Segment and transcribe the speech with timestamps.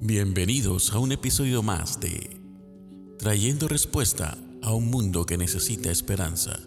[0.00, 2.40] Bienvenidos a un episodio más de
[3.18, 6.60] Trayendo Respuesta a un Mundo que Necesita Esperanza.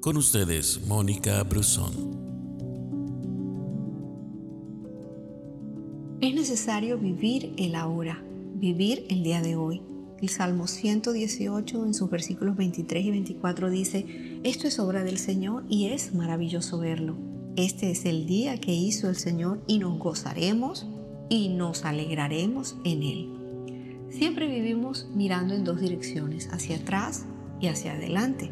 [0.00, 1.92] Con ustedes, Mónica Brusón.
[6.20, 8.22] Es necesario vivir el ahora,
[8.54, 9.82] vivir el día de hoy.
[10.20, 14.06] El Salmo 118 en sus versículos 23 y 24 dice,
[14.44, 17.16] Esto es obra del Señor y es maravilloso verlo.
[17.56, 20.86] Este es el día que hizo el Señor y nos gozaremos
[21.32, 24.06] y nos alegraremos en Él.
[24.10, 27.24] Siempre vivimos mirando en dos direcciones, hacia atrás
[27.58, 28.50] y hacia adelante.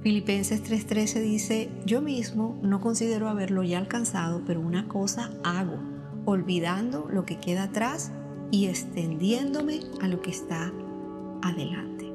[0.00, 5.78] Filipenses 3:13 dice, yo mismo no considero haberlo ya alcanzado, pero una cosa hago,
[6.26, 8.12] olvidando lo que queda atrás
[8.52, 10.72] y extendiéndome a lo que está
[11.42, 12.06] adelante.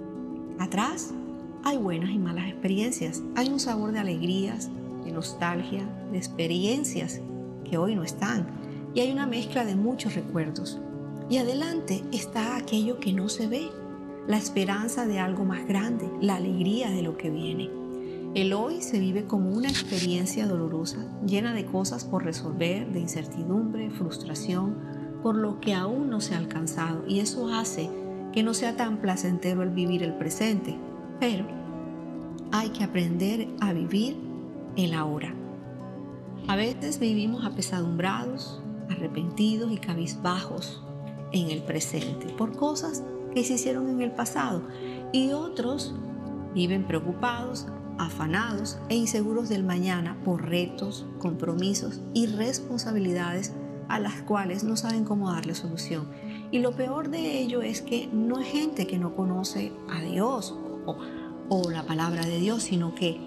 [0.58, 1.14] Atrás
[1.66, 4.70] hay buenas y malas experiencias, hay un sabor de alegrías,
[5.04, 7.20] de nostalgia, de experiencias
[7.70, 8.64] que hoy no están
[8.96, 10.80] y hay una mezcla de muchos recuerdos.
[11.30, 13.70] Y adelante está aquello que no se ve,
[14.28, 17.70] la esperanza de algo más grande, la alegría de lo que viene.
[18.34, 23.92] El hoy se vive como una experiencia dolorosa, llena de cosas por resolver, de incertidumbre,
[23.92, 24.78] frustración,
[25.22, 27.06] por lo que aún no se ha alcanzado.
[27.08, 27.90] Y eso hace
[28.34, 30.78] que no sea tan placentero el vivir el presente.
[31.20, 31.46] Pero
[32.52, 34.18] hay que aprender a vivir
[34.76, 35.34] el ahora.
[36.48, 40.84] A veces vivimos apesadumbrados, arrepentidos y cabizbajos
[41.32, 44.64] en el presente por cosas que se hicieron en el pasado
[45.12, 45.94] y otros
[46.54, 53.54] viven preocupados, afanados e inseguros del mañana por retos, compromisos y responsabilidades
[53.90, 56.08] a las cuales no saben cómo darle solución.
[56.52, 60.58] Y lo peor de ello es que no es gente que no conoce a Dios
[60.86, 60.98] o,
[61.50, 63.20] o la palabra de Dios, sino que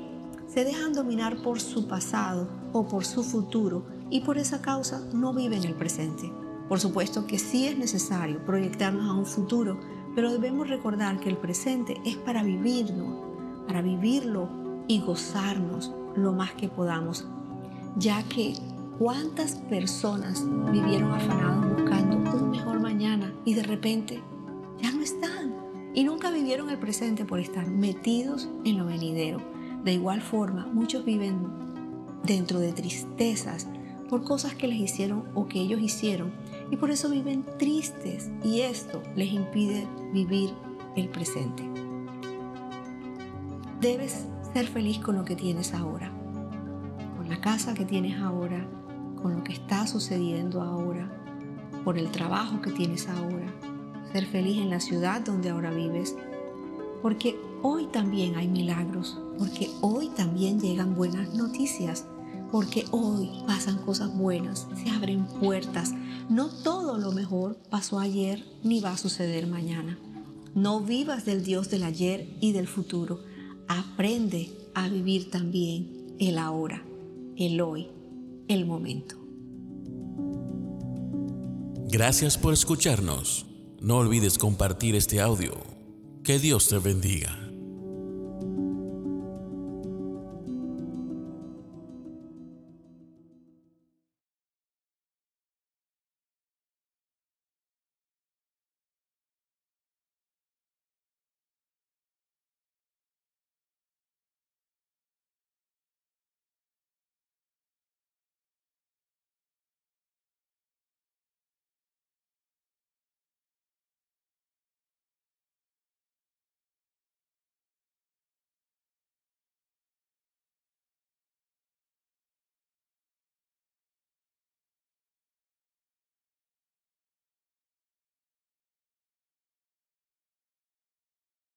[0.46, 5.32] se dejan dominar por su pasado o por su futuro y por esa causa no
[5.32, 6.32] viven el presente.
[6.68, 9.78] Por supuesto que sí es necesario proyectarnos a un futuro,
[10.14, 14.48] pero debemos recordar que el presente es para vivirlo, para vivirlo
[14.86, 17.26] y gozarnos lo más que podamos,
[17.96, 18.54] ya que
[18.98, 24.22] cuántas personas vivieron afanados buscando un mejor mañana y de repente
[24.80, 25.54] ya no están
[25.94, 29.40] y nunca vivieron el presente por estar metidos en lo venidero.
[29.84, 31.46] De igual forma, muchos viven
[32.24, 33.68] dentro de tristezas
[34.08, 36.32] por cosas que les hicieron o que ellos hicieron
[36.70, 40.54] y por eso viven tristes y esto les impide vivir
[40.96, 41.62] el presente.
[43.80, 46.10] Debes ser feliz con lo que tienes ahora,
[47.16, 48.66] con la casa que tienes ahora,
[49.22, 51.10] con lo que está sucediendo ahora,
[51.84, 53.46] por el trabajo que tienes ahora,
[54.12, 56.16] ser feliz en la ciudad donde ahora vives,
[57.02, 62.06] porque hoy también hay milagros, porque hoy también llegan buenas noticias
[62.50, 65.92] porque hoy pasan cosas buenas, se abren puertas.
[66.28, 69.98] No todo lo mejor pasó ayer ni va a suceder mañana.
[70.54, 73.20] No vivas del Dios del ayer y del futuro.
[73.68, 76.82] Aprende a vivir también el ahora,
[77.36, 77.88] el hoy,
[78.48, 79.16] el momento.
[81.90, 83.46] Gracias por escucharnos.
[83.80, 85.52] No olvides compartir este audio.
[86.24, 87.47] Que Dios te bendiga.